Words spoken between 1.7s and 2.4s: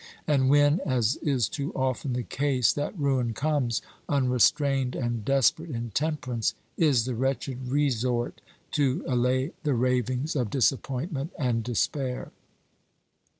often the